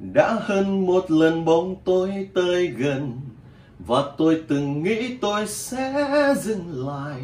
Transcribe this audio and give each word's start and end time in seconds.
đã 0.00 0.36
hơn 0.40 0.86
một 0.86 1.10
lần 1.10 1.44
bóng 1.44 1.76
tôi 1.84 2.28
tới 2.34 2.66
gần, 2.66 3.20
và 3.78 4.02
tôi 4.18 4.42
từng 4.48 4.82
nghĩ 4.82 5.16
tôi 5.20 5.46
sẽ 5.46 6.34
dừng 6.38 6.86
lại. 6.86 7.20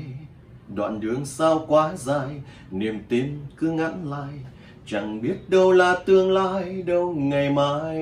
Đoạn 0.74 1.00
đường 1.00 1.24
sao 1.24 1.64
quá 1.68 1.92
dài, 1.96 2.28
niềm 2.70 2.98
tin 3.08 3.38
cứ 3.56 3.70
ngắn 3.70 4.10
lại. 4.10 4.32
Chẳng 4.86 5.22
biết 5.22 5.50
đâu 5.50 5.72
là 5.72 5.94
tương 6.06 6.32
lai, 6.32 6.82
đâu 6.82 7.14
ngày 7.14 7.50
mai. 7.50 7.96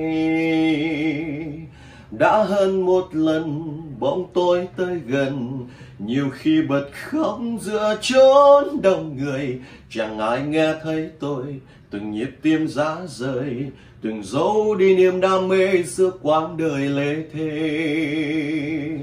Đã 2.11 2.43
hơn 2.43 2.81
một 2.81 3.07
lần 3.11 3.81
bóng 3.99 4.25
tôi 4.33 4.67
tới 4.77 4.99
gần, 5.07 5.67
nhiều 5.99 6.29
khi 6.33 6.61
bật 6.61 6.85
khóc 6.93 7.39
giữa 7.61 7.97
chốn 8.01 8.81
đông 8.81 9.17
người. 9.17 9.59
Chẳng 9.89 10.19
ai 10.19 10.41
nghe 10.41 10.73
thấy 10.83 11.09
tôi, 11.19 11.59
từng 11.89 12.11
nhịp 12.11 12.29
tim 12.41 12.67
giá 12.67 12.97
rời 13.07 13.71
từng 14.05 14.23
dấu 14.23 14.75
đi 14.75 14.95
niềm 14.95 15.21
đam 15.21 15.47
mê 15.47 15.83
giữa 15.83 16.11
quãng 16.21 16.57
đời 16.57 16.89
lê 16.89 17.23
thế 17.33 18.99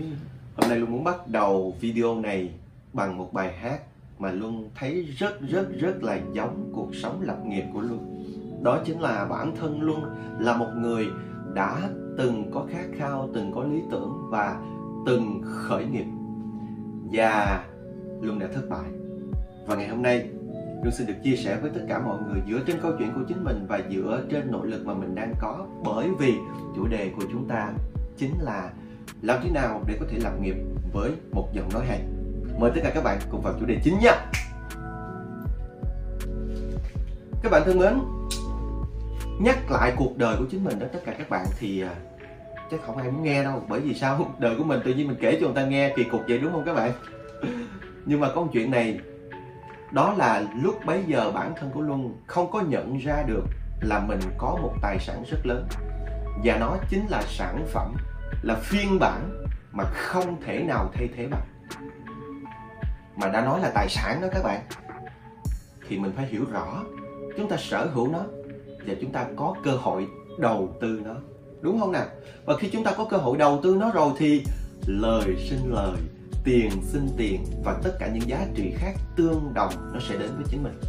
hôm 0.57 0.71
nay 0.71 0.79
luôn 0.79 0.93
muốn 0.93 1.05
bắt 1.05 1.29
đầu 1.29 1.75
video 1.81 2.21
này 2.21 2.51
bằng 2.93 3.19
một 3.19 3.33
bài 3.33 3.53
hát 3.53 3.81
mà 4.19 4.33
luôn 4.33 4.71
thấy 4.75 5.03
rất 5.19 5.41
rất 5.49 5.69
rất 5.81 6.03
là 6.03 6.21
giống 6.33 6.71
cuộc 6.75 6.95
sống 6.95 7.21
lập 7.23 7.39
nghiệp 7.45 7.65
của 7.75 7.81
luân. 7.81 8.25
Đó 8.63 8.81
chính 8.87 9.01
là 9.01 9.25
bản 9.31 9.57
thân 9.57 9.83
luân 9.83 10.03
là 10.39 10.57
một 10.57 10.71
người 10.77 11.07
đã 11.55 11.91
từng 12.19 12.51
có 12.55 12.67
khát 12.71 12.87
khao, 12.99 13.29
từng 13.35 13.53
có 13.55 13.65
lý 13.65 13.81
tưởng 13.91 14.13
và 14.31 14.61
từng 15.07 15.43
khởi 15.45 15.85
nghiệp. 15.85 16.07
Và 17.13 17.65
luân 18.21 18.39
đã 18.39 18.47
thất 18.55 18.63
bại. 18.71 18.91
Và 19.67 19.77
ngày 19.77 19.89
hôm 19.89 20.03
nay 20.03 20.29
Luôn 20.83 20.93
xin 20.93 21.07
được 21.07 21.15
chia 21.23 21.37
sẻ 21.37 21.59
với 21.63 21.71
tất 21.75 21.81
cả 21.89 21.99
mọi 21.99 22.19
người 22.23 22.43
dựa 22.49 22.61
trên 22.67 22.81
câu 22.83 22.93
chuyện 22.99 23.13
của 23.15 23.23
chính 23.29 23.45
mình 23.45 23.67
và 23.69 23.81
dựa 23.91 24.23
trên 24.31 24.51
nội 24.51 24.67
lực 24.67 24.87
mà 24.87 24.95
mình 24.95 25.15
đang 25.15 25.35
có. 25.41 25.67
Bởi 25.85 26.09
vì 26.19 26.35
chủ 26.77 26.87
đề 26.87 27.11
của 27.17 27.23
chúng 27.33 27.49
ta 27.49 27.73
chính 28.17 28.41
là 28.41 28.71
làm 29.23 29.41
thế 29.43 29.51
nào 29.51 29.83
để 29.87 29.97
có 30.01 30.07
thể 30.11 30.19
làm 30.19 30.43
nghiệp 30.43 30.57
với 30.93 31.11
một 31.33 31.49
giọng 31.53 31.69
nói 31.73 31.87
hay. 31.87 32.01
Mời 32.59 32.71
tất 32.75 32.81
cả 32.85 32.91
các 32.95 33.05
bạn 33.05 33.19
cùng 33.31 33.41
vào 33.43 33.55
chủ 33.61 33.67
đề 33.67 33.81
chính 33.85 33.99
nha. 33.99 34.13
Các 37.43 37.51
bạn 37.51 37.63
thân 37.67 37.79
mến, 37.79 37.99
nhắc 39.41 39.71
lại 39.71 39.93
cuộc 39.97 40.19
đời 40.19 40.37
của 40.39 40.45
chính 40.51 40.65
mình 40.65 40.79
đó 40.79 40.87
tất 40.93 41.01
cả 41.05 41.15
các 41.19 41.31
bạn 41.31 41.47
thì 41.59 41.83
à, 41.83 41.95
chắc 42.71 42.81
không 42.87 42.97
ai 42.97 43.11
muốn 43.11 43.23
nghe 43.23 43.45
đâu. 43.45 43.63
Bởi 43.69 43.81
vì 43.81 43.95
sao? 43.95 44.35
Đời 44.39 44.55
của 44.59 44.65
mình 44.65 44.81
tự 44.85 44.95
nhiên 44.95 45.09
mình 45.09 45.17
kể 45.21 45.39
cho 45.41 45.47
người 45.47 45.57
ta 45.57 45.67
nghe 45.67 45.93
kỳ 45.97 46.05
cục 46.05 46.21
vậy 46.29 46.39
đúng 46.39 46.53
không 46.53 46.65
các 46.65 46.75
bạn? 46.75 46.93
Nhưng 48.07 48.21
mà 48.21 48.29
có 48.35 48.41
một 48.41 48.49
chuyện 48.53 48.71
này 48.71 49.01
đó 49.93 50.15
là 50.17 50.45
lúc 50.63 50.75
bấy 50.87 51.05
giờ 51.07 51.31
bản 51.35 51.55
thân 51.61 51.71
của 51.71 51.81
luân 51.81 52.17
không 52.27 52.51
có 52.51 52.61
nhận 52.61 52.99
ra 52.99 53.23
được 53.27 53.45
là 53.81 54.01
mình 54.01 54.21
có 54.39 54.59
một 54.63 54.75
tài 54.83 54.99
sản 54.99 55.25
rất 55.31 55.39
lớn. 55.45 55.67
Và 56.45 56.57
nó 56.61 56.77
chính 56.91 57.07
là 57.09 57.23
sản 57.29 57.67
phẩm, 57.73 57.95
là 58.43 58.55
phiên 58.55 58.99
bản 58.99 59.45
mà 59.73 59.85
không 59.85 60.43
thể 60.43 60.63
nào 60.63 60.91
thay 60.95 61.09
thế 61.17 61.27
bằng. 61.27 61.47
Mà 63.17 63.29
đã 63.29 63.45
nói 63.45 63.61
là 63.61 63.71
tài 63.75 63.89
sản 63.89 64.21
đó 64.23 64.29
các 64.33 64.43
bạn, 64.45 64.61
thì 65.89 65.99
mình 65.99 66.13
phải 66.17 66.27
hiểu 66.27 66.45
rõ, 66.53 66.85
chúng 67.37 67.49
ta 67.49 67.57
sở 67.57 67.87
hữu 67.87 68.09
nó 68.09 68.25
và 68.87 68.95
chúng 69.01 69.13
ta 69.13 69.27
có 69.37 69.55
cơ 69.65 69.71
hội 69.71 70.07
đầu 70.39 70.77
tư 70.81 71.01
nó. 71.05 71.15
Đúng 71.61 71.81
không 71.81 71.93
nào? 71.93 72.07
Và 72.45 72.57
khi 72.57 72.71
chúng 72.73 72.85
ta 72.85 72.93
có 72.97 73.05
cơ 73.05 73.17
hội 73.17 73.39
đầu 73.39 73.61
tư 73.63 73.77
nó 73.81 73.91
rồi 73.91 74.13
thì 74.19 74.45
lời 74.87 75.37
sinh 75.51 75.73
lời 75.73 75.97
tiền 76.45 76.71
sinh 76.83 77.09
tiền 77.17 77.45
và 77.65 77.77
tất 77.83 77.91
cả 77.99 78.09
những 78.09 78.29
giá 78.29 78.47
trị 78.55 78.75
khác 78.77 78.93
tương 79.17 79.55
đồng 79.55 79.73
nó 79.93 80.01
sẽ 80.09 80.17
đến 80.19 80.31
với 80.37 80.45
chính 80.51 80.63
mình. 80.63 80.81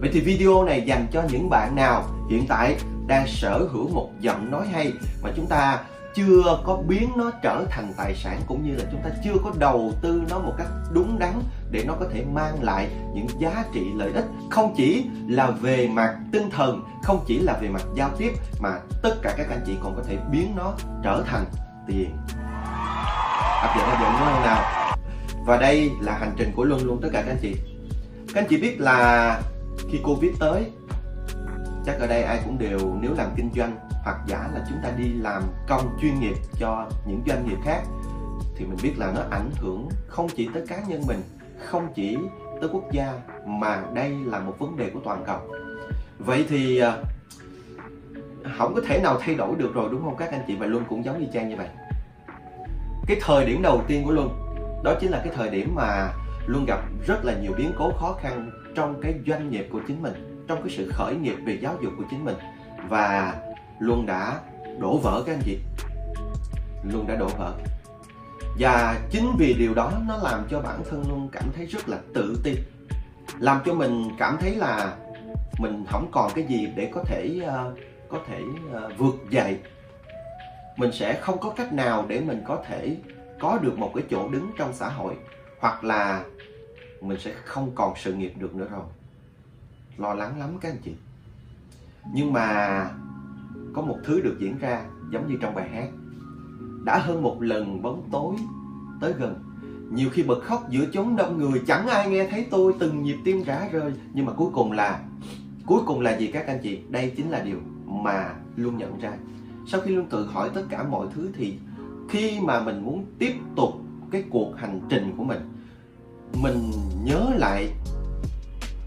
Vậy 0.00 0.10
thì 0.12 0.20
video 0.20 0.64
này 0.64 0.82
dành 0.86 1.06
cho 1.12 1.22
những 1.32 1.50
bạn 1.50 1.76
nào 1.76 2.04
hiện 2.30 2.44
tại 2.48 2.76
đang 3.06 3.26
sở 3.26 3.68
hữu 3.72 3.88
một 3.88 4.10
giọng 4.20 4.50
nói 4.50 4.66
hay 4.72 4.92
mà 5.22 5.30
chúng 5.36 5.46
ta 5.46 5.78
chưa 6.14 6.60
có 6.64 6.76
biến 6.76 7.08
nó 7.16 7.30
trở 7.42 7.64
thành 7.70 7.92
tài 7.96 8.14
sản 8.14 8.40
cũng 8.46 8.62
như 8.66 8.76
là 8.76 8.84
chúng 8.92 9.00
ta 9.02 9.10
chưa 9.24 9.34
có 9.44 9.52
đầu 9.58 9.92
tư 10.02 10.22
nó 10.30 10.38
một 10.38 10.54
cách 10.58 10.66
đúng 10.92 11.18
đắn 11.18 11.32
để 11.70 11.84
nó 11.86 11.94
có 12.00 12.06
thể 12.12 12.24
mang 12.32 12.62
lại 12.62 12.88
những 13.14 13.26
giá 13.38 13.64
trị 13.74 13.86
lợi 13.94 14.12
ích, 14.12 14.24
không 14.50 14.74
chỉ 14.76 15.06
là 15.28 15.50
về 15.50 15.88
mặt 15.88 16.16
tinh 16.32 16.50
thần, 16.50 16.84
không 17.02 17.24
chỉ 17.26 17.38
là 17.38 17.58
về 17.62 17.68
mặt 17.68 17.82
giao 17.94 18.10
tiếp 18.18 18.32
mà 18.60 18.78
tất 19.02 19.14
cả 19.22 19.34
các 19.36 19.46
anh 19.50 19.60
chị 19.66 19.72
còn 19.82 19.96
có 19.96 20.02
thể 20.08 20.18
biến 20.32 20.52
nó 20.56 20.74
trở 21.04 21.24
thành 21.26 21.44
tiền. 21.86 22.16
Áp 23.62 23.74
dụng 23.76 23.84
áp 23.84 24.00
dụng 24.00 24.12
đúng 24.18 24.28
không 24.32 24.42
nào? 24.42 24.79
Và 25.50 25.56
đây 25.56 25.90
là 26.00 26.18
hành 26.18 26.32
trình 26.36 26.52
của 26.56 26.64
Luân 26.64 26.86
luôn, 26.86 26.98
tất 27.02 27.08
cả 27.12 27.22
các 27.22 27.32
anh 27.32 27.38
chị. 27.42 27.56
Các 28.34 28.40
anh 28.40 28.46
chị 28.50 28.60
biết 28.60 28.80
là 28.80 29.40
khi 29.90 29.98
Covid 30.04 30.30
tới, 30.40 30.64
Chắc 31.86 32.00
ở 32.00 32.06
đây 32.06 32.22
ai 32.22 32.40
cũng 32.44 32.58
đều, 32.58 32.78
nếu 33.00 33.14
làm 33.16 33.30
kinh 33.36 33.50
doanh 33.56 33.76
Hoặc 34.04 34.16
giả 34.26 34.48
là 34.54 34.64
chúng 34.68 34.78
ta 34.82 34.90
đi 34.98 35.12
làm 35.12 35.42
công 35.68 35.98
chuyên 36.00 36.20
nghiệp 36.20 36.34
cho 36.60 36.90
những 37.06 37.22
doanh 37.26 37.48
nghiệp 37.48 37.56
khác, 37.64 37.82
Thì 38.56 38.64
mình 38.64 38.76
biết 38.82 38.92
là 38.96 39.12
nó 39.14 39.22
ảnh 39.30 39.50
hưởng 39.56 39.88
không 40.06 40.28
chỉ 40.36 40.48
tới 40.54 40.66
cá 40.66 40.80
nhân 40.88 41.02
mình, 41.06 41.20
Không 41.64 41.92
chỉ 41.94 42.16
tới 42.60 42.70
quốc 42.72 42.84
gia, 42.92 43.12
Mà 43.46 43.82
đây 43.94 44.10
là 44.24 44.40
một 44.40 44.58
vấn 44.58 44.76
đề 44.76 44.90
của 44.90 45.00
toàn 45.04 45.24
cầu. 45.26 45.40
Vậy 46.18 46.46
thì 46.48 46.78
ờ, 46.78 47.02
không 48.58 48.74
có 48.74 48.80
thể 48.88 49.00
nào 49.02 49.18
thay 49.20 49.34
đổi 49.34 49.54
được 49.56 49.74
rồi, 49.74 49.88
đúng 49.92 50.02
không 50.02 50.16
các 50.16 50.30
anh 50.32 50.44
chị? 50.46 50.56
Và 50.56 50.66
Luân 50.66 50.84
cũng 50.88 51.04
giống 51.04 51.20
như 51.20 51.26
Trang 51.32 51.48
như 51.48 51.56
vậy. 51.56 51.68
Cái 53.06 53.16
thời 53.20 53.46
điểm 53.46 53.62
đầu 53.62 53.82
tiên 53.88 54.04
của 54.04 54.10
Luân 54.10 54.49
đó 54.84 54.94
chính 55.00 55.10
là 55.10 55.20
cái 55.24 55.32
thời 55.36 55.50
điểm 55.50 55.74
mà 55.74 56.12
luôn 56.46 56.64
gặp 56.66 56.80
rất 57.06 57.24
là 57.24 57.34
nhiều 57.42 57.52
biến 57.56 57.72
cố 57.78 57.92
khó 57.92 58.16
khăn 58.20 58.50
trong 58.74 59.00
cái 59.02 59.14
doanh 59.26 59.50
nghiệp 59.50 59.68
của 59.72 59.80
chính 59.88 60.02
mình 60.02 60.44
trong 60.48 60.62
cái 60.62 60.74
sự 60.76 60.90
khởi 60.92 61.14
nghiệp 61.14 61.36
về 61.46 61.58
giáo 61.62 61.76
dục 61.82 61.92
của 61.98 62.04
chính 62.10 62.24
mình. 62.24 62.36
Và 62.88 63.34
luôn 63.78 64.06
đã 64.06 64.40
đổ 64.80 64.98
vỡ 64.98 65.22
các 65.26 65.32
anh 65.32 65.42
chị. 65.44 65.58
Luôn 66.92 67.06
đã 67.08 67.16
đổ 67.16 67.28
vỡ. 67.38 67.52
Và 68.58 69.00
chính 69.10 69.36
vì 69.38 69.54
điều 69.54 69.74
đó 69.74 69.92
nó 70.08 70.16
làm 70.16 70.46
cho 70.50 70.60
bản 70.60 70.82
thân 70.90 71.04
luôn 71.08 71.28
cảm 71.32 71.44
thấy 71.56 71.66
rất 71.66 71.88
là 71.88 71.98
tự 72.14 72.40
ti, 72.44 72.54
làm 73.38 73.60
cho 73.66 73.74
mình 73.74 74.04
cảm 74.18 74.36
thấy 74.40 74.54
là 74.56 74.96
mình 75.58 75.84
không 75.88 76.08
còn 76.12 76.30
cái 76.34 76.44
gì 76.44 76.68
để 76.76 76.90
có 76.94 77.02
thể 77.06 77.40
uh, 77.42 77.78
có 78.08 78.18
thể 78.28 78.40
uh, 78.76 78.98
vượt 78.98 79.14
dậy. 79.30 79.58
Mình 80.76 80.92
sẽ 80.92 81.18
không 81.20 81.38
có 81.38 81.50
cách 81.50 81.72
nào 81.72 82.04
để 82.08 82.20
mình 82.20 82.42
có 82.46 82.62
thể 82.68 82.96
có 83.40 83.58
được 83.58 83.78
một 83.78 83.92
cái 83.94 84.04
chỗ 84.10 84.28
đứng 84.28 84.50
trong 84.56 84.72
xã 84.72 84.88
hội, 84.88 85.16
hoặc 85.60 85.84
là 85.84 86.24
mình 87.00 87.18
sẽ 87.20 87.34
không 87.44 87.70
còn 87.74 87.94
sự 87.96 88.14
nghiệp 88.14 88.32
được 88.38 88.54
nữa 88.54 88.68
rồi. 88.70 88.84
Lo 89.96 90.14
lắng 90.14 90.38
lắm 90.38 90.58
các 90.60 90.68
anh 90.68 90.78
chị. 90.84 90.94
Nhưng 92.12 92.32
mà 92.32 92.90
có 93.74 93.82
một 93.82 93.96
thứ 94.04 94.20
được 94.20 94.36
diễn 94.40 94.58
ra 94.58 94.84
giống 95.10 95.28
như 95.28 95.36
trong 95.40 95.54
bài 95.54 95.68
hát. 95.68 95.88
Đã 96.84 96.98
hơn 96.98 97.22
một 97.22 97.42
lần 97.42 97.82
bóng 97.82 98.08
tối 98.12 98.34
tới 99.00 99.12
gần. 99.12 99.44
Nhiều 99.90 100.10
khi 100.12 100.22
bật 100.22 100.40
khóc 100.44 100.70
giữa 100.70 100.84
chốn 100.92 101.16
đông 101.16 101.38
người, 101.38 101.62
chẳng 101.66 101.86
ai 101.86 102.10
nghe 102.10 102.26
thấy 102.26 102.46
tôi, 102.50 102.74
từng 102.78 103.02
nhịp 103.02 103.16
tim 103.24 103.42
rã 103.42 103.68
rơi 103.72 103.92
nhưng 104.12 104.26
mà 104.26 104.32
cuối 104.32 104.50
cùng 104.52 104.72
là, 104.72 105.00
cuối 105.66 105.80
cùng 105.86 106.00
là 106.00 106.16
gì 106.18 106.26
các 106.26 106.46
anh 106.46 106.58
chị? 106.62 106.80
Đây 106.88 107.12
chính 107.16 107.30
là 107.30 107.40
điều 107.40 107.58
mà 107.86 108.34
luôn 108.56 108.78
nhận 108.78 109.00
ra. 109.00 109.12
Sau 109.66 109.80
khi 109.80 109.94
luôn 109.94 110.06
tự 110.06 110.26
hỏi 110.26 110.50
tất 110.54 110.62
cả 110.70 110.82
mọi 110.82 111.06
thứ 111.14 111.30
thì 111.36 111.58
khi 112.10 112.40
mà 112.40 112.60
mình 112.62 112.84
muốn 112.84 113.06
tiếp 113.18 113.34
tục 113.56 113.70
cái 114.12 114.24
cuộc 114.30 114.52
hành 114.56 114.80
trình 114.88 115.14
của 115.16 115.24
mình 115.24 115.52
mình 116.34 116.72
nhớ 117.04 117.30
lại 117.36 117.68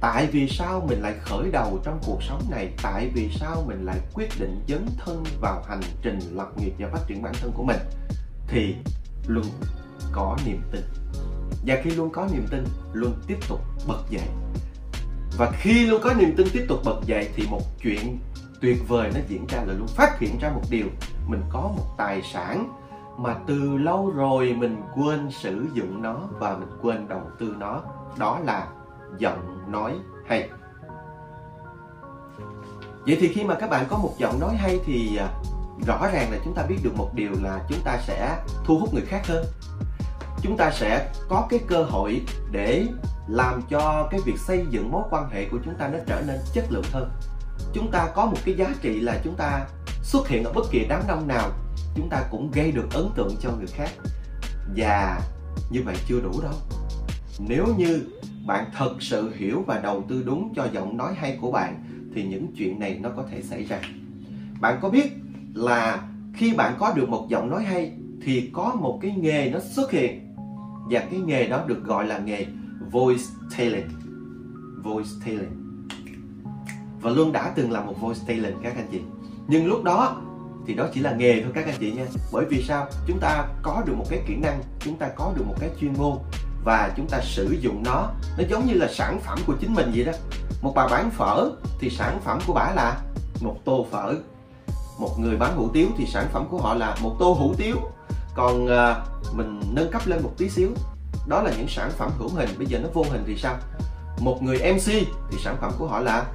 tại 0.04 0.28
vì 0.32 0.48
sao 0.50 0.86
mình 0.90 1.02
lại 1.02 1.14
khởi 1.22 1.52
đầu 1.52 1.80
trong 1.84 2.00
cuộc 2.06 2.24
sống 2.24 2.42
này, 2.52 2.70
tại 2.84 3.10
vì 3.14 3.30
sao 3.40 3.64
mình 3.68 3.86
lại 3.86 4.00
quyết 4.14 4.30
định 4.40 4.64
dấn 4.68 4.86
thân 4.98 5.24
vào 5.42 5.64
hành 5.68 5.82
trình 6.02 6.20
lập 6.32 6.48
nghiệp 6.58 6.74
và 6.80 6.90
phát 6.94 7.00
triển 7.08 7.22
bản 7.22 7.34
thân 7.42 7.52
của 7.56 7.64
mình, 7.64 7.78
thì 8.48 8.76
luôn 9.28 9.46
có 10.12 10.38
niềm 10.46 10.62
tin. 10.72 10.82
Và 11.68 11.82
khi 11.84 11.90
luôn 11.90 12.10
có 12.10 12.28
niềm 12.34 12.46
tin, 12.52 12.64
luôn 12.94 13.14
tiếp 13.28 13.38
tục 13.50 13.60
bật 13.88 14.04
dậy. 14.10 14.28
Và 15.38 15.52
khi 15.52 15.86
luôn 15.86 16.02
có 16.04 16.14
niềm 16.14 16.34
tin 16.38 16.48
tiếp 16.54 16.66
tục 16.68 16.80
bật 16.86 17.00
dậy 17.06 17.30
thì 17.36 17.48
một 17.48 17.62
chuyện 17.84 18.20
tuyệt 18.62 18.78
vời 18.88 19.12
nó 19.14 19.20
diễn 19.28 19.46
ra 19.48 19.64
là 19.68 19.74
luôn 19.74 19.88
phát 19.88 20.20
hiện 20.20 20.38
ra 20.42 20.50
một 20.50 20.64
điều. 20.70 20.88
Mình 21.28 21.42
có 21.50 21.62
một 21.62 21.96
tài 21.98 22.22
sản 22.34 22.83
mà 23.18 23.36
từ 23.48 23.78
lâu 23.78 24.12
rồi 24.16 24.56
mình 24.58 24.82
quên 24.96 25.32
sử 25.32 25.66
dụng 25.74 26.02
nó 26.02 26.20
và 26.40 26.58
mình 26.58 26.70
quên 26.82 27.08
đầu 27.08 27.22
tư 27.40 27.56
nó. 27.60 27.82
Đó 28.18 28.40
là 28.44 28.68
giọng 29.18 29.72
nói 29.72 30.00
hay. 30.28 30.50
Vậy 33.06 33.18
thì 33.20 33.28
khi 33.28 33.44
mà 33.44 33.56
các 33.56 33.70
bạn 33.70 33.86
có 33.90 33.98
một 33.98 34.14
giọng 34.18 34.40
nói 34.40 34.56
hay 34.56 34.80
thì 34.86 35.18
à, 35.18 35.28
rõ 35.88 36.08
ràng 36.14 36.32
là 36.32 36.38
chúng 36.44 36.54
ta 36.54 36.64
biết 36.70 36.78
được 36.84 36.96
một 36.98 37.10
điều 37.16 37.32
là 37.44 37.60
chúng 37.70 37.80
ta 37.84 37.98
sẽ 37.98 38.44
thu 38.66 38.78
hút 38.78 38.94
người 38.94 39.06
khác 39.06 39.22
hơn. 39.28 39.46
Chúng 40.42 40.58
ta 40.58 40.72
sẽ 40.72 41.12
có 41.30 41.48
cái 41.50 41.60
cơ 41.68 41.84
hội 41.84 42.22
để 42.52 42.88
làm 43.28 43.62
cho 43.70 44.08
cái 44.12 44.20
việc 44.26 44.38
xây 44.38 44.66
dựng 44.70 44.92
mối 44.92 45.04
quan 45.10 45.30
hệ 45.30 45.50
của 45.52 45.58
chúng 45.66 45.76
ta 45.76 45.88
nó 45.88 45.98
trở 46.08 46.22
nên 46.28 46.40
chất 46.54 46.66
lượng 46.70 46.86
hơn. 46.94 47.12
Chúng 47.74 47.92
ta 47.92 48.08
có 48.16 48.26
một 48.26 48.38
cái 48.46 48.56
giá 48.56 48.70
trị 48.82 49.00
là 49.00 49.20
chúng 49.24 49.36
ta 49.36 49.66
xuất 50.04 50.28
hiện 50.28 50.44
ở 50.44 50.52
bất 50.54 50.66
kỳ 50.72 50.86
đám 50.90 51.02
đông 51.08 51.28
nào 51.28 51.50
chúng 51.96 52.10
ta 52.10 52.24
cũng 52.32 52.52
gây 52.52 52.72
được 52.72 52.94
ấn 52.94 53.08
tượng 53.16 53.36
cho 53.42 53.52
người 53.58 53.68
khác. 53.68 53.90
Và 54.76 55.22
như 55.72 55.82
vậy 55.86 55.96
chưa 56.08 56.20
đủ 56.20 56.42
đâu. 56.42 56.54
Nếu 57.40 57.68
như 57.78 58.02
bạn 58.46 58.66
thật 58.74 58.96
sự 59.00 59.34
hiểu 59.36 59.64
và 59.68 59.80
đầu 59.80 60.04
tư 60.10 60.24
đúng 60.26 60.54
cho 60.56 60.68
giọng 60.74 60.98
nói 60.98 61.14
hay 61.14 61.38
của 61.42 61.52
bạn, 61.52 61.84
thì 62.16 62.24
những 62.24 62.48
chuyện 62.58 62.80
này 62.80 63.00
nó 63.02 63.10
có 63.10 63.24
thể 63.32 63.42
xảy 63.42 63.64
ra. 63.64 63.82
Bạn 64.62 64.80
có 64.82 64.90
biết 64.90 65.12
là 65.54 66.10
khi 66.34 66.54
bạn 66.54 66.76
có 66.80 66.94
được 66.94 67.10
một 67.10 67.28
giọng 67.30 67.50
nói 67.50 67.64
hay, 67.64 67.92
thì 68.22 68.50
có 68.54 68.76
một 68.76 69.00
cái 69.02 69.16
nghề 69.18 69.50
nó 69.50 69.60
xuất 69.60 69.92
hiện. 69.92 70.36
Và 70.90 71.00
cái 71.00 71.20
nghề 71.20 71.48
đó 71.48 71.64
được 71.68 71.84
gọi 71.84 72.08
là 72.08 72.20
nghề 72.20 72.46
voice 72.92 73.24
talent. 73.58 73.92
Voice 74.84 75.10
talent. 75.26 75.52
Và 77.02 77.12
luôn 77.12 77.32
đã 77.32 77.54
từng 77.56 77.72
là 77.72 77.82
một 77.82 78.02
voice 78.02 78.22
talent 78.28 78.56
các 78.64 78.76
anh 78.76 78.88
chị. 78.92 79.02
Nhưng 79.48 79.68
lúc 79.68 79.84
đó 79.84 80.22
thì 80.68 80.74
đó 80.74 80.88
chỉ 80.94 81.02
là 81.02 81.12
nghề 81.12 81.42
thôi 81.44 81.52
các 81.56 81.66
anh 81.66 81.76
chị 81.80 81.92
nha. 81.92 82.06
Bởi 82.32 82.46
vì 82.50 82.64
sao? 82.68 82.88
Chúng 83.08 83.20
ta 83.20 83.48
có 83.62 83.84
được 83.86 83.94
một 83.98 84.06
cái 84.10 84.20
kỹ 84.28 84.36
năng 84.36 84.62
chúng 84.80 84.98
ta 84.98 85.08
có 85.16 85.34
được 85.36 85.44
một 85.48 85.56
cái 85.60 85.70
chuyên 85.82 85.94
môn 85.98 86.18
và 86.64 86.92
chúng 86.98 87.08
ta 87.08 87.20
sử 87.24 87.58
dụng 87.62 87.84
nó. 87.86 88.10
Nó 88.38 88.44
giống 88.50 88.66
như 88.66 88.74
là 88.74 88.88
sản 88.94 89.22
phẩm 89.26 89.40
của 89.48 89.54
chính 89.60 89.74
mình 89.74 89.92
vậy 89.96 90.04
đó. 90.04 90.12
Một 90.62 90.74
bà 90.76 90.88
bán 90.88 91.12
phở 91.12 91.52
thì 91.80 91.90
sản 91.90 92.20
phẩm 92.26 92.40
của 92.48 92.54
bà 92.54 92.72
là 92.76 93.02
một 93.42 93.56
tô 93.66 93.86
phở. 93.92 94.16
Một 95.00 95.20
người 95.20 95.38
bán 95.38 95.56
hủ 95.56 95.70
tiếu 95.74 95.88
thì 95.98 96.06
sản 96.06 96.28
phẩm 96.34 96.48
của 96.50 96.58
họ 96.58 96.74
là 96.74 96.96
một 97.02 97.16
tô 97.20 97.34
hủ 97.40 97.54
tiếu. 97.58 97.76
Còn 98.36 98.68
à, 98.68 99.06
mình 99.34 99.62
nâng 99.72 99.92
cấp 99.92 100.02
lên 100.06 100.24
một 100.24 100.32
tí 100.38 100.50
xíu. 100.50 100.70
Đó 101.28 101.42
là 101.42 101.52
những 101.58 101.68
sản 101.68 101.92
phẩm 101.98 102.12
hữu 102.18 102.30
hình. 102.30 102.50
Bây 102.58 102.68
giờ 102.68 102.80
nó 102.80 102.90
vô 102.94 103.06
hình 103.12 103.24
thì 103.28 103.38
sao? 103.38 103.56
Một 104.20 104.44
người 104.44 104.58
mc 104.74 104.86
thì 105.32 105.38
sản 105.44 105.58
phẩm 105.62 105.72
của 105.80 105.88
họ 105.88 106.00
là 106.00 106.26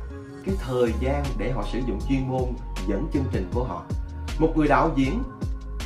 cái 0.47 0.55
thời 0.67 0.93
gian 1.01 1.25
để 1.39 1.53
họ 1.53 1.65
sử 1.73 1.79
dụng 1.79 2.01
chuyên 2.09 2.29
môn 2.29 2.45
dẫn 2.89 3.07
chương 3.13 3.25
trình 3.33 3.51
của 3.55 3.65
họ 3.65 3.83
một 4.39 4.53
người 4.57 4.69
đạo 4.69 4.93
diễn 4.97 5.23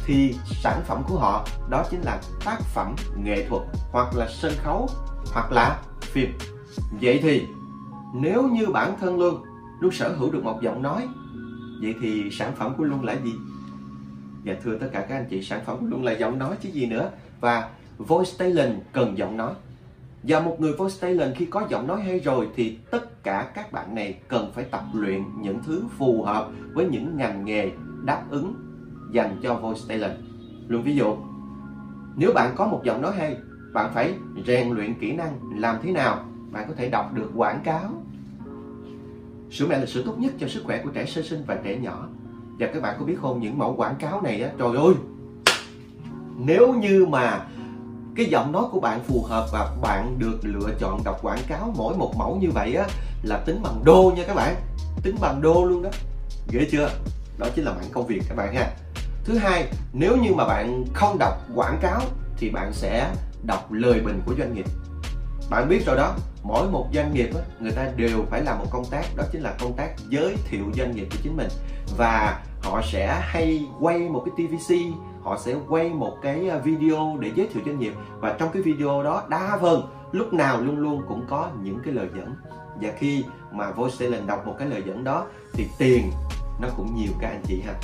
thì 0.06 0.34
sản 0.44 0.82
phẩm 0.87 1.02
của 1.08 1.19
họ 1.19 1.46
đó 1.70 1.84
chính 1.90 2.00
là 2.00 2.20
tác 2.44 2.60
phẩm 2.60 2.94
nghệ 3.25 3.46
thuật 3.49 3.62
hoặc 3.93 4.14
là 4.14 4.28
sân 4.31 4.52
khấu 4.56 4.88
hoặc 5.32 5.52
là 5.52 5.82
phim. 6.00 6.31
Vậy 7.00 7.20
thì 7.22 7.46
nếu 8.14 8.49
như 8.49 8.66
bản 8.66 8.94
thân 9.00 9.19
luôn 9.19 9.43
luôn 9.81 9.93
sở 9.93 10.14
hữu 10.19 10.31
được 10.31 10.44
một 10.44 10.62
giọng 10.62 10.82
nói, 10.82 11.08
vậy 11.81 11.94
thì 12.00 12.31
sản 12.31 12.52
phẩm 12.56 12.75
của 12.78 12.84
luôn 12.84 13.04
là 13.04 13.16
gì? 13.25 13.32
Dạ 14.44 14.54
thưa 14.64 14.78
tất 14.78 14.88
cả 14.93 15.00
các 15.08 15.16
anh 15.16 15.26
chị, 15.31 15.43
sản 15.43 15.60
phẩm 15.66 15.76
của 15.81 15.87
luôn 15.87 16.04
là 16.04 16.12
giọng 16.12 16.38
nói 16.38 16.56
chứ 16.62 16.69
gì 16.69 16.87
nữa 16.87 17.10
và 17.40 17.70
voice 17.99 18.31
talent 18.38 18.82
cần 18.93 19.19
giọng 19.19 19.37
nói. 19.37 19.52
Và 20.22 20.40
một 20.40 20.56
người 20.60 20.72
voice 20.72 20.96
talent 21.00 21.37
khi 21.37 21.46
có 21.46 21.66
giọng 21.70 21.87
nói 21.87 22.02
hay 22.02 22.19
rồi 22.19 22.49
thì 22.56 22.78
tất 22.90 23.22
cả 23.22 23.50
các 23.54 23.72
bạn 23.72 23.94
này 23.94 24.19
cần 24.28 24.52
phải 24.54 24.64
tập 24.64 24.84
luyện 24.94 25.22
những 25.40 25.58
thứ 25.66 25.84
phù 25.99 26.22
hợp 26.22 26.50
với 26.75 26.84
những 26.84 27.16
ngành 27.16 27.44
nghề 27.44 27.70
đáp 28.04 28.22
ứng 28.31 28.54
dành 29.10 29.40
cho 29.43 29.54
voice 29.54 29.81
talent. 29.88 30.19
Luôn 30.69 30.82
ví 30.82 30.96
dụ, 30.96 31.16
nếu 32.16 32.32
bạn 32.34 32.54
có 32.56 32.66
một 32.66 32.81
giọng 32.84 33.02
nói 33.02 33.12
hay, 33.16 33.37
bạn 33.72 33.90
phải 33.94 34.14
rèn 34.46 34.70
luyện 34.70 34.94
kỹ 35.00 35.12
năng 35.12 35.38
làm 35.56 35.76
thế 35.82 35.93
nào 35.93 36.25
bạn 36.52 36.64
có 36.69 36.75
thể 36.76 36.88
đọc 36.88 37.14
được 37.14 37.31
quảng 37.34 37.60
cáo. 37.64 37.90
Sữa 39.50 39.66
mẹ 39.69 39.78
là 39.78 39.87
sữa 39.87 40.02
tốt 40.06 40.14
nhất 40.19 40.32
cho 40.38 40.49
sức 40.49 40.62
khỏe 40.64 40.81
của 40.84 40.90
trẻ 40.90 41.06
sơ 41.06 41.22
sinh 41.22 41.44
và 41.46 41.58
trẻ 41.64 41.76
nhỏ. 41.76 42.08
Và 42.58 42.66
các 42.75 42.82
bạn 42.82 42.96
có 42.99 43.04
biết 43.04 43.16
không, 43.20 43.40
những 43.40 43.58
mẫu 43.58 43.75
quảng 43.76 43.96
cáo 43.99 44.20
này 44.20 44.43
á, 44.43 44.50
trời 44.58 44.76
ơi! 44.76 44.94
Nếu 46.38 46.72
như 46.72 47.06
mà 47.06 47.46
cái 48.14 48.26
giọng 48.26 48.52
nói 48.52 48.64
của 48.70 48.81
bạn 48.81 49.00
phù 49.00 49.22
hợp 49.28 49.46
và 49.52 49.76
bạn 49.82 50.16
được 50.19 50.38
lựa 50.43 50.69
chọn 50.81 51.00
đọc 51.04 51.16
quảng 51.22 51.43
cáo 51.49 51.75
mỗi 51.76 51.96
một 51.96 52.12
mẫu 52.19 52.38
như 52.40 52.50
vậy 52.54 52.75
á, 52.75 52.87
là 53.22 53.43
tính 53.46 53.60
bằng 53.62 53.81
đô 53.84 54.12
nha 54.16 54.25
các 54.26 54.34
bạn. 54.34 54.54
Tính 55.02 55.16
bằng 55.20 55.40
đô 55.43 55.64
luôn 55.64 55.82
đó. 55.82 55.90
Ghê 56.50 56.69
chưa? 56.70 56.88
Đó 57.38 57.46
chính 57.55 57.64
là 57.64 57.73
mảng 57.73 57.90
công 57.93 58.06
việc 58.06 58.23
các 58.29 58.34
bạn 58.34 58.55
ha. 58.55 58.70
Thứ 59.25 59.38
hai, 59.38 59.69
nếu 59.93 60.17
như 60.17 60.34
mà 60.34 60.44
bạn 60.44 60.84
không 60.94 61.17
đọc 61.19 61.34
quảng 61.55 61.79
cáo 61.82 62.00
thì 62.37 62.50
bạn 62.50 62.73
sẽ 62.73 63.14
đọc 63.46 63.73
lời 63.73 64.00
bình 64.00 64.20
của 64.26 64.34
doanh 64.38 64.55
nghiệp. 64.55 64.67
Bạn 65.50 65.69
biết 65.69 65.87
rồi 65.87 65.96
đó, 65.96 66.17
mỗi 66.43 66.70
một 66.70 66.88
doanh 66.94 67.14
nghiệp 67.14 67.31
người 67.61 67.73
ta 67.73 67.88
đều 67.96 68.25
phải 68.31 68.43
làm 68.43 68.58
một 68.58 68.67
công 68.70 68.84
tác, 68.90 69.05
đó 69.17 69.25
chính 69.32 69.43
là 69.43 69.55
công 69.61 69.76
tác 69.76 69.94
giới 70.08 70.37
thiệu 70.49 70.64
doanh 70.76 70.96
nghiệp 70.96 71.06
của 71.11 71.19
chính 71.23 71.37
mình. 71.37 71.49
Và 71.96 72.43
họ 72.62 72.82
sẽ 72.84 73.20
hay 73.23 73.67
quay 73.81 73.99
một 73.99 74.25
cái 74.26 74.46
TVC 74.46 74.75
họ 75.23 75.38
sẽ 75.38 75.55
quay 75.69 75.88
một 75.88 76.17
cái 76.23 76.49
à, 76.49 76.58
video 76.58 77.17
để 77.20 77.31
giới 77.35 77.49
thiệu 77.52 77.62
doanh 77.67 77.78
nghiệp. 77.78 77.93
Và 78.20 78.37
trong 78.38 78.50
cái 78.52 78.62
video 78.62 79.02
đó, 79.02 79.25
đa 79.28 79.58
phần, 79.62 79.88
lúc 80.12 80.32
nào 80.32 80.61
luôn 80.61 80.78
luôn 80.78 81.02
cũng 81.08 81.26
có 81.28 81.50
những 81.62 81.78
cái 81.85 81.94
lời 81.94 82.08
dẫn. 82.17 82.35
Và 82.81 82.88
khi 82.99 83.25
mà 83.52 83.70
voice 83.70 84.08
lần 84.08 84.26
đọc 84.26 84.46
một 84.46 84.55
cái 84.58 84.69
lời 84.69 84.82
dẫn 84.87 85.05
đó, 85.05 85.26
thì 85.52 85.67
tiền 85.78 86.11
nó 86.62 86.69
cũng 86.76 86.97
nhiều 86.97 87.12
các 87.20 87.29
anh 87.29 87.43
chị 87.47 87.62
ha 87.67 87.75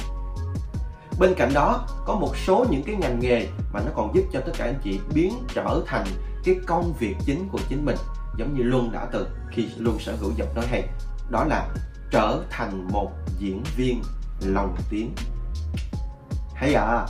bên 1.19 1.35
cạnh 1.37 1.51
đó, 1.55 1.87
có 2.05 2.15
một 2.15 2.37
số 2.37 2.67
những 2.71 2.83
cái 2.83 2.97
ngành 2.97 3.21
nghề 3.21 3.47
mà 3.73 3.81
nó 3.81 3.91
còn 3.95 4.15
giúp 4.15 4.23
cho 4.33 4.41
tất 4.41 4.53
cả 4.59 4.65
anh 4.65 4.81
chị 4.85 5.01
biến 5.15 5.33
trở 5.55 5.83
thành 5.87 6.07
cái 6.45 6.55
công 6.67 6.93
việc 6.99 7.17
chính 7.25 7.49
của 7.49 7.59
chính 7.69 7.85
mình, 7.85 7.97
giống 8.39 8.55
như 8.55 8.63
luôn 8.63 8.93
đã 8.93 9.07
từng, 9.13 9.29
khi 9.51 9.69
luôn 9.79 9.99
sở 9.99 10.17
hữu 10.21 10.33
giọng 10.37 10.55
nói 10.55 10.67
hay, 10.67 10.83
đó 11.31 11.45
là 11.45 11.69
trở 12.11 12.43
thành 12.51 12.89
một 12.93 13.13
diễn 13.39 13.63
viên 13.77 14.03
lồng 14.41 14.77
tiếng 14.91 15.15
hay 16.55 16.75
à 16.75 17.07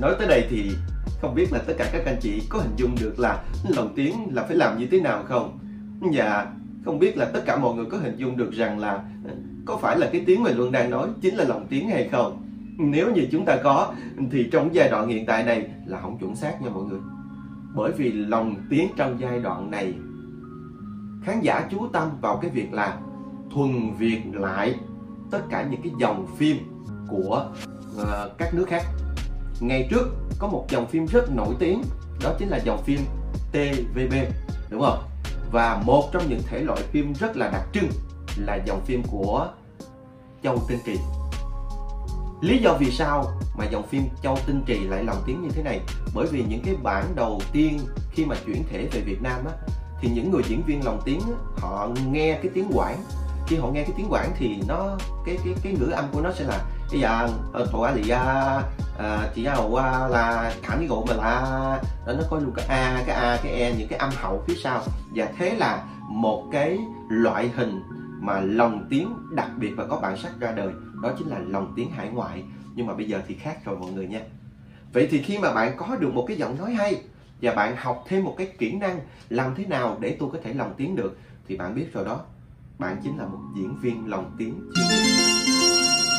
nói 0.00 0.14
tới 0.18 0.28
đây 0.28 0.46
thì 0.50 0.72
không 1.20 1.34
biết 1.34 1.52
là 1.52 1.58
tất 1.66 1.74
cả 1.78 1.90
các 1.92 2.02
anh 2.06 2.18
chị 2.20 2.42
có 2.48 2.58
hình 2.58 2.76
dung 2.76 2.96
được 3.00 3.18
là 3.18 3.44
lồng 3.68 3.92
tiếng 3.96 4.28
là 4.34 4.42
phải 4.42 4.56
làm 4.56 4.78
như 4.78 4.86
thế 4.90 5.00
nào 5.00 5.24
không 5.28 5.58
Dạ 6.12 6.46
không 6.84 6.98
biết 6.98 7.16
là 7.16 7.24
tất 7.24 7.40
cả 7.46 7.56
mọi 7.56 7.74
người 7.74 7.84
có 7.84 7.98
hình 7.98 8.16
dung 8.16 8.36
được 8.36 8.52
rằng 8.52 8.78
là 8.78 8.92
ờ, 9.24 9.30
có 9.64 9.76
phải 9.76 9.98
là 9.98 10.08
cái 10.12 10.22
tiếng 10.26 10.42
mà 10.42 10.50
luân 10.50 10.72
đang 10.72 10.90
nói 10.90 11.08
chính 11.20 11.34
là 11.34 11.44
lồng 11.44 11.66
tiếng 11.66 11.88
hay 11.88 12.08
không? 12.08 12.42
Nếu 12.78 13.12
như 13.14 13.26
chúng 13.32 13.44
ta 13.44 13.56
có 13.64 13.94
thì 14.30 14.48
trong 14.52 14.74
giai 14.74 14.88
đoạn 14.88 15.08
hiện 15.08 15.26
tại 15.26 15.44
này 15.44 15.70
là 15.86 16.00
không 16.00 16.18
chuẩn 16.18 16.36
xác 16.36 16.62
nha 16.62 16.70
mọi 16.70 16.84
người. 16.84 17.00
Bởi 17.74 17.92
vì 17.92 18.12
lòng 18.12 18.54
tiếng 18.70 18.88
trong 18.96 19.20
giai 19.20 19.40
đoạn 19.40 19.70
này 19.70 19.94
khán 21.24 21.40
giả 21.40 21.68
chú 21.70 21.88
tâm 21.92 22.08
vào 22.20 22.36
cái 22.42 22.50
việc 22.50 22.72
là 22.72 22.98
thuần 23.50 23.94
việt 23.98 24.20
lại 24.32 24.74
tất 25.30 25.40
cả 25.50 25.66
những 25.70 25.82
cái 25.82 25.92
dòng 26.00 26.26
phim 26.36 26.56
của 27.08 27.52
uh, 28.00 28.38
các 28.38 28.54
nước 28.54 28.64
khác. 28.68 28.82
Ngày 29.60 29.88
trước 29.90 30.08
có 30.38 30.48
một 30.48 30.66
dòng 30.68 30.86
phim 30.86 31.06
rất 31.06 31.30
nổi 31.36 31.54
tiếng 31.58 31.82
đó 32.24 32.34
chính 32.38 32.48
là 32.48 32.58
dòng 32.64 32.82
phim 32.82 33.00
TVB 33.52 34.14
đúng 34.70 34.82
không? 34.82 34.98
Và 35.52 35.82
một 35.84 36.08
trong 36.12 36.22
những 36.28 36.42
thể 36.48 36.60
loại 36.60 36.82
phim 36.92 37.12
rất 37.12 37.36
là 37.36 37.50
đặc 37.52 37.62
trưng 37.72 37.88
là 38.36 38.58
dòng 38.66 38.80
phim 38.84 39.02
của 39.10 39.48
Châu 40.42 40.62
Tinh 40.68 40.78
Trì 40.86 40.96
lý 42.40 42.58
do 42.58 42.74
vì 42.80 42.90
sao 42.90 43.24
mà 43.58 43.64
dòng 43.64 43.86
phim 43.86 44.08
Châu 44.22 44.38
Tinh 44.46 44.62
Trì 44.66 44.78
lại 44.78 45.04
lồng 45.04 45.22
tiếng 45.26 45.42
như 45.42 45.48
thế 45.48 45.62
này? 45.62 45.80
Bởi 46.14 46.26
vì 46.26 46.44
những 46.48 46.62
cái 46.64 46.74
bản 46.82 47.04
đầu 47.14 47.40
tiên 47.52 47.80
khi 48.12 48.24
mà 48.24 48.36
chuyển 48.46 48.64
thể 48.70 48.88
về 48.92 49.00
Việt 49.00 49.22
Nam 49.22 49.44
á 49.46 49.52
thì 50.00 50.08
những 50.08 50.30
người 50.30 50.42
diễn 50.46 50.62
viên 50.66 50.84
lồng 50.84 51.00
tiếng 51.04 51.20
á, 51.20 51.38
họ 51.56 51.88
nghe 52.10 52.38
cái 52.42 52.50
tiếng 52.54 52.70
quảng. 52.74 53.04
Khi 53.46 53.56
họ 53.56 53.68
nghe 53.68 53.82
cái 53.82 53.92
tiếng 53.96 54.06
quảng 54.10 54.32
thì 54.38 54.62
nó 54.68 54.98
cái 55.26 55.38
cái 55.44 55.54
cái 55.62 55.72
ngữ 55.72 55.90
âm 55.90 56.04
của 56.12 56.20
nó 56.20 56.32
sẽ 56.32 56.44
là 56.44 56.64
bây 56.90 57.00
giờ 57.00 57.28
thổ 57.72 57.80
á 57.80 57.92
lì 57.92 58.08
à, 58.08 59.17
chỉ 59.38 59.44
a 59.44 59.56
uh, 59.56 59.78
à, 59.78 60.08
là 60.08 60.52
thẳng 60.62 60.78
cái 60.78 60.86
gỗ 60.86 61.04
mà 61.08 61.14
là 61.14 61.80
đó 62.06 62.12
nó 62.12 62.24
có 62.30 62.38
luôn 62.38 62.52
cái 62.56 62.66
a 62.66 63.02
cái 63.06 63.16
a 63.16 63.40
cái 63.42 63.52
e 63.52 63.74
những 63.78 63.88
cái 63.88 63.98
âm 63.98 64.10
hậu 64.16 64.42
phía 64.46 64.54
sau. 64.62 64.82
Và 65.14 65.28
thế 65.38 65.54
là 65.54 65.84
một 66.08 66.48
cái 66.52 66.78
loại 67.08 67.50
hình 67.56 67.82
mà 68.20 68.40
lồng 68.40 68.86
tiếng 68.90 69.14
đặc 69.30 69.50
biệt 69.56 69.70
và 69.76 69.86
có 69.86 69.96
bản 69.96 70.16
sắc 70.16 70.32
ra 70.40 70.52
đời 70.52 70.72
đó 71.02 71.12
chính 71.18 71.28
là 71.28 71.38
lồng 71.38 71.72
tiếng 71.76 71.90
hải 71.90 72.08
ngoại. 72.08 72.42
Nhưng 72.74 72.86
mà 72.86 72.94
bây 72.94 73.08
giờ 73.08 73.22
thì 73.28 73.34
khác 73.34 73.64
rồi 73.64 73.76
mọi 73.78 73.92
người 73.92 74.06
nha. 74.06 74.20
Vậy 74.92 75.08
thì 75.10 75.22
khi 75.22 75.38
mà 75.38 75.54
bạn 75.54 75.72
có 75.76 75.96
được 76.00 76.14
một 76.14 76.24
cái 76.28 76.36
giọng 76.36 76.58
nói 76.58 76.74
hay 76.74 77.02
và 77.42 77.54
bạn 77.54 77.76
học 77.76 78.04
thêm 78.08 78.24
một 78.24 78.34
cái 78.38 78.46
kỹ 78.58 78.72
năng 78.72 79.00
làm 79.28 79.54
thế 79.54 79.64
nào 79.64 79.96
để 80.00 80.16
tôi 80.20 80.28
có 80.32 80.38
thể 80.44 80.54
lồng 80.54 80.74
tiếng 80.76 80.96
được 80.96 81.18
thì 81.48 81.56
bạn 81.56 81.74
biết 81.74 81.92
rồi 81.92 82.04
đó 82.04 82.20
bạn 82.78 82.96
chính 83.02 83.18
là 83.18 83.24
một 83.24 83.38
diễn 83.56 83.76
viên 83.80 84.10
lồng 84.10 84.34
tiếng 84.38 84.54
chuyên 84.74 84.86
nghiệp. 84.88 85.06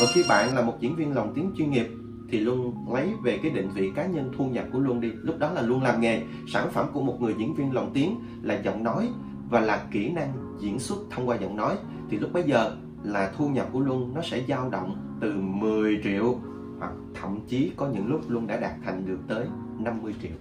Và 0.02 0.08
khi 0.14 0.24
bạn 0.30 0.56
là 0.56 0.62
một 0.62 0.78
diễn 0.80 0.96
viên 0.96 1.16
lồng 1.16 1.34
tiếng 1.36 1.52
chuyên 1.58 1.72
nghiệp 1.72 1.88
thì 2.32 2.40
luôn 2.40 2.86
lấy 2.94 3.14
về 3.24 3.40
cái 3.44 3.52
định 3.52 3.70
vị 3.74 3.92
cá 3.96 4.06
nhân 4.06 4.32
thu 4.38 4.46
nhập 4.46 4.66
của 4.74 4.80
luôn 4.80 5.02
đi. 5.02 5.12
Lúc 5.12 5.38
đó 5.40 5.52
là 5.52 5.62
luôn 5.62 5.84
làm 5.84 6.02
nghề, 6.02 6.24
sản 6.48 6.72
phẩm 6.72 6.88
của 6.94 7.02
một 7.02 7.22
người 7.22 7.36
diễn 7.38 7.56
viên 7.56 7.74
lồng 7.74 7.92
tiếng 7.94 8.20
là 8.42 8.60
giọng 8.64 8.84
nói 8.84 9.10
và 9.50 9.60
là 9.60 9.84
kỹ 9.92 10.10
năng 10.10 10.34
diễn 10.60 10.80
xuất 10.80 10.98
thông 11.10 11.30
qua 11.30 11.36
giọng 11.36 11.56
nói. 11.56 11.76
Thì 12.10 12.18
lúc 12.18 12.34
bấy 12.34 12.44
giờ 12.44 12.76
là 13.04 13.32
thu 13.38 13.50
nhập 13.50 13.68
của 13.72 13.80
Luân 13.80 14.14
nó 14.14 14.22
sẽ 14.22 14.44
dao 14.48 14.70
động 14.70 15.18
từ 15.22 15.34
10 15.34 16.02
triệu 16.04 16.36
hoặc 16.80 16.92
thậm 17.22 17.40
chí 17.48 17.72
có 17.78 17.88
những 17.88 18.08
lúc 18.08 18.22
Luân 18.28 18.48
đã 18.48 18.58
đạt 18.58 18.74
thành 18.86 19.06
được 19.08 19.20
tới 19.28 19.46
50 19.80 20.14
triệu. 20.22 20.32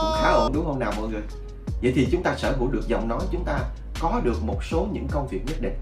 Cũng 0.00 0.12
khá 0.22 0.30
ổn, 0.30 0.52
đúng 0.54 0.64
không 0.64 0.78
nào 0.78 0.92
mọi 0.96 1.08
người? 1.08 1.22
Vậy 1.82 1.92
thì 1.94 2.08
chúng 2.10 2.22
ta 2.22 2.34
sở 2.36 2.56
hữu 2.58 2.68
được 2.70 2.88
giọng 2.88 3.08
nói, 3.08 3.20
chúng 3.32 3.44
ta 3.44 3.58
có 4.00 4.20
được 4.24 4.36
một 4.46 4.64
số 4.64 4.86
những 4.92 5.06
công 5.10 5.28
việc 5.28 5.40
nhất 5.46 5.56
định 5.60 5.74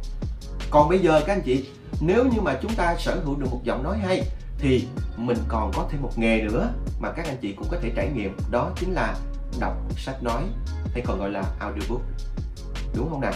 còn 0.73 0.88
bây 0.88 0.99
giờ 0.99 1.23
các 1.26 1.33
anh 1.33 1.43
chị, 1.43 1.69
nếu 2.00 2.25
như 2.25 2.41
mà 2.41 2.59
chúng 2.62 2.75
ta 2.75 2.97
sở 2.99 3.21
hữu 3.25 3.37
được 3.37 3.47
một 3.50 3.61
giọng 3.64 3.83
nói 3.83 3.99
hay, 3.99 4.23
thì 4.59 4.88
mình 5.17 5.38
còn 5.49 5.71
có 5.75 5.87
thêm 5.91 6.02
một 6.02 6.11
nghề 6.17 6.41
nữa 6.43 6.69
mà 7.00 7.11
các 7.11 7.26
anh 7.26 7.37
chị 7.41 7.52
cũng 7.52 7.67
có 7.71 7.76
thể 7.83 7.93
trải 7.97 8.11
nghiệm, 8.14 8.37
đó 8.50 8.71
chính 8.76 8.93
là 8.93 9.17
đọc 9.61 9.76
sách 9.97 10.23
nói, 10.23 10.43
hay 10.93 11.02
còn 11.07 11.19
gọi 11.19 11.31
là 11.31 11.43
audiobook. 11.61 12.00
Đúng 12.97 13.11
không 13.11 13.21
nào? 13.21 13.33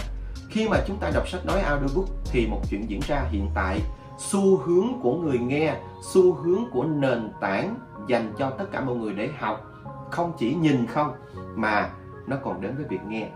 Khi 0.49 0.67
mà 0.67 0.77
chúng 0.87 0.97
ta 0.97 1.11
đọc 1.13 1.29
sách 1.29 1.45
nói 1.45 1.61
audiobook 1.61 2.09
thì 2.31 2.47
một 2.47 2.61
chuyện 2.69 2.89
diễn 2.89 2.99
ra 3.07 3.25
hiện 3.31 3.49
tại, 3.53 3.81
xu 4.17 4.57
hướng 4.57 4.87
của 5.01 5.15
người 5.15 5.37
nghe, 5.37 5.75
xu 6.03 6.33
hướng 6.33 6.63
của 6.71 6.83
nền 6.83 7.31
tảng 7.41 7.75
dành 8.07 8.33
cho 8.37 8.49
tất 8.49 8.65
cả 8.71 8.81
mọi 8.81 8.95
người 8.95 9.13
để 9.13 9.29
học, 9.39 9.65
không 10.11 10.33
chỉ 10.39 10.53
nhìn 10.53 10.87
không, 10.87 11.11
mà 11.55 11.89
nó 12.27 12.37
còn 12.43 12.61
đến 12.61 12.75
với 12.75 12.85
việc 12.89 13.01
nghe. 13.07 13.27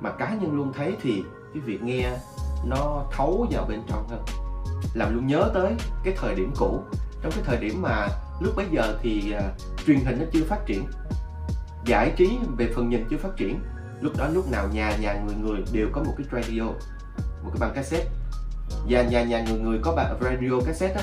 Mà 0.00 0.10
cá 0.10 0.34
nhân 0.34 0.56
luôn 0.56 0.72
thấy 0.72 0.96
thì 1.02 1.22
cái 1.54 1.60
việc 1.60 1.82
nghe 1.82 2.10
nó 2.66 3.04
thấu 3.12 3.46
vào 3.50 3.66
bên 3.68 3.80
trong 3.86 4.08
hơn. 4.08 4.24
Làm 4.94 5.14
luôn 5.14 5.26
nhớ 5.26 5.50
tới 5.54 5.72
cái 6.04 6.14
thời 6.16 6.34
điểm 6.34 6.52
cũ. 6.56 6.80
Trong 7.22 7.32
cái 7.32 7.42
thời 7.44 7.56
điểm 7.56 7.82
mà 7.82 8.08
lúc 8.40 8.56
bấy 8.56 8.66
giờ 8.72 8.98
thì 9.02 9.34
uh, 9.36 9.42
truyền 9.86 9.98
hình 9.98 10.18
nó 10.18 10.24
chưa 10.32 10.44
phát 10.44 10.66
triển 10.66 10.84
giải 11.86 12.12
trí 12.16 12.38
về 12.56 12.72
phần 12.74 12.88
nhìn 12.88 13.04
chưa 13.10 13.16
phát 13.16 13.36
triển. 13.36 13.60
Lúc 14.00 14.12
đó 14.18 14.28
lúc 14.32 14.50
nào 14.50 14.68
nhà 14.72 14.96
nhà 14.96 15.20
người 15.26 15.34
người 15.34 15.64
đều 15.72 15.88
có 15.92 16.02
một 16.02 16.14
cái 16.16 16.42
radio 16.42 16.64
một 17.44 17.50
cái 17.50 17.58
băng 17.60 17.74
cassette. 17.74 18.10
Và 18.88 19.02
nhà 19.02 19.22
nhà 19.22 19.44
người 19.44 19.58
người 19.58 19.78
có 19.82 19.94
bạn 19.96 20.18
radio 20.20 20.60
cassette 20.66 20.94
á. 20.94 21.02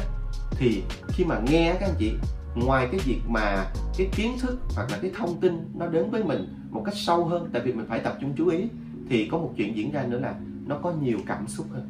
Thì 0.51 0.83
khi 1.07 1.25
mà 1.25 1.39
nghe 1.39 1.75
các 1.79 1.89
anh 1.89 1.95
chị 1.99 2.13
ngoài 2.55 2.87
cái 2.91 2.99
việc 3.05 3.21
mà 3.27 3.65
cái 3.97 4.09
kiến 4.15 4.37
thức 4.41 4.59
hoặc 4.75 4.91
là 4.91 4.97
cái 5.01 5.11
thông 5.17 5.41
tin 5.41 5.71
nó 5.75 5.87
đến 5.87 6.11
với 6.11 6.23
mình 6.23 6.67
một 6.69 6.81
cách 6.85 6.93
sâu 6.97 7.25
hơn 7.25 7.49
tại 7.53 7.61
vì 7.65 7.73
mình 7.73 7.85
phải 7.89 7.99
tập 7.99 8.17
trung 8.21 8.33
chú 8.37 8.47
ý 8.47 8.69
thì 9.09 9.27
có 9.31 9.37
một 9.37 9.53
chuyện 9.57 9.75
diễn 9.75 9.91
ra 9.91 10.03
nữa 10.03 10.19
là 10.19 10.35
nó 10.65 10.77
có 10.83 10.91
nhiều 10.91 11.17
cảm 11.27 11.47
xúc 11.47 11.67
hơn. 11.71 11.89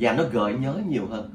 Và 0.00 0.12
nó 0.12 0.22
gợi 0.32 0.54
nhớ 0.54 0.80
nhiều 0.88 1.06
hơn. 1.10 1.30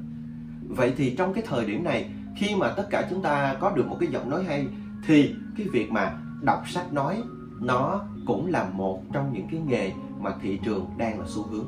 Vậy 0.68 0.92
thì 0.96 1.14
trong 1.16 1.34
cái 1.34 1.44
thời 1.46 1.66
điểm 1.66 1.84
này 1.84 2.10
khi 2.36 2.54
mà 2.56 2.72
tất 2.76 2.86
cả 2.90 3.06
chúng 3.10 3.22
ta 3.22 3.54
có 3.60 3.70
được 3.70 3.86
một 3.86 3.96
cái 4.00 4.08
giọng 4.12 4.30
nói 4.30 4.44
hay 4.44 4.66
thì 5.06 5.34
cái 5.56 5.66
việc 5.72 5.90
mà 5.90 6.12
đọc 6.42 6.62
sách 6.68 6.92
nói 6.92 7.22
nó 7.60 8.04
cũng 8.26 8.46
là 8.46 8.68
một 8.72 9.02
trong 9.12 9.32
những 9.32 9.46
cái 9.50 9.60
nghề 9.60 9.92
mà 10.20 10.30
thị 10.42 10.60
trường 10.64 10.90
đang 10.98 11.20
là 11.20 11.26
xu 11.28 11.42
hướng. 11.42 11.66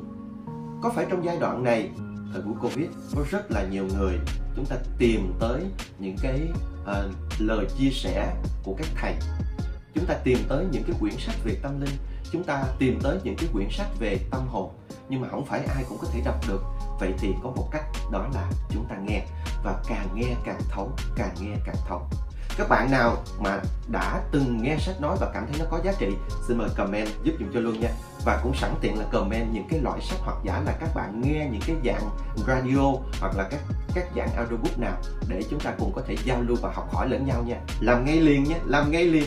Có 0.81 0.91
phải 0.95 1.05
trong 1.09 1.25
giai 1.25 1.37
đoạn 1.39 1.63
này 1.63 1.89
thời 2.33 2.41
của 2.41 2.53
covid 2.61 2.87
có 3.15 3.23
rất 3.31 3.51
là 3.51 3.67
nhiều 3.71 3.87
người 3.97 4.19
chúng 4.55 4.65
ta 4.65 4.75
tìm 4.97 5.33
tới 5.39 5.63
những 5.99 6.15
cái 6.21 6.41
uh, 6.81 7.13
lời 7.39 7.65
chia 7.77 7.89
sẻ 7.89 8.35
của 8.63 8.75
các 8.77 8.87
thầy? 8.95 9.15
Chúng 9.95 10.05
ta 10.05 10.13
tìm 10.23 10.37
tới 10.47 10.65
những 10.71 10.83
cái 10.87 10.95
quyển 10.99 11.13
sách 11.17 11.35
về 11.43 11.59
tâm 11.61 11.81
linh 11.81 11.95
chúng 12.31 12.43
ta 12.43 12.63
tìm 12.79 12.99
tới 13.03 13.19
những 13.23 13.35
cái 13.35 13.49
quyển 13.53 13.67
sách 13.71 13.87
về 13.99 14.17
tâm 14.31 14.47
hồn, 14.47 14.71
nhưng 15.09 15.21
mà 15.21 15.27
không 15.31 15.45
phải 15.45 15.59
ai 15.75 15.83
cũng 15.89 15.97
có 16.01 16.07
thể 16.11 16.21
đọc 16.25 16.35
được. 16.47 16.61
Vậy 16.99 17.13
thì 17.19 17.33
có 17.43 17.49
một 17.49 17.67
cách 17.71 17.85
đó 18.11 18.27
là 18.33 18.51
chúng 18.69 18.85
ta 18.89 18.95
nghe, 18.95 19.21
và 19.63 19.81
càng 19.87 20.07
nghe 20.15 20.35
càng 20.45 20.61
thấu, 20.69 20.91
càng 21.15 21.35
nghe 21.41 21.55
càng 21.65 21.75
thấu. 21.87 22.01
Các 22.57 22.69
bạn 22.69 22.91
nào 22.91 23.23
mà 23.39 23.61
đã 23.87 24.21
từng 24.31 24.63
nghe 24.63 24.77
sách 24.79 25.01
nói 25.01 25.17
và 25.19 25.31
cảm 25.33 25.47
thấy 25.47 25.55
nó 25.59 25.65
có 25.71 25.79
giá 25.85 25.93
trị, 25.99 26.07
xin 26.47 26.57
mời 26.57 26.69
comment 26.77 27.09
giúp 27.23 27.33
dùm 27.39 27.51
cho 27.53 27.59
luôn 27.59 27.79
nha. 27.79 27.89
Và 28.25 28.39
cũng 28.43 28.55
sẵn 28.55 28.75
tiện 28.81 28.99
là 28.99 29.05
comment 29.11 29.53
những 29.53 29.67
cái 29.69 29.79
loại 29.79 30.01
sách 30.01 30.19
hoặc 30.21 30.37
giả 30.43 30.61
là 30.65 30.77
các 30.79 30.89
bạn 30.95 31.21
nghe 31.21 31.49
những 31.51 31.61
cái 31.67 31.75
dạng 31.85 32.09
radio 32.47 32.93
hoặc 33.19 33.35
là 33.37 33.47
các 33.51 33.59
các 33.95 34.05
dạng 34.15 34.35
audiobook 34.35 34.79
nào 34.79 34.97
để 35.27 35.43
chúng 35.49 35.59
ta 35.59 35.73
cùng 35.79 35.91
có 35.95 36.01
thể 36.07 36.15
giao 36.23 36.41
lưu 36.41 36.57
và 36.61 36.71
học 36.73 36.93
hỏi 36.93 37.09
lẫn 37.09 37.25
nhau 37.25 37.43
nha. 37.43 37.57
Làm 37.79 38.05
ngay 38.05 38.19
liền 38.19 38.43
nhé 38.43 38.55
làm 38.65 38.91
ngay 38.91 39.03
liền. 39.03 39.25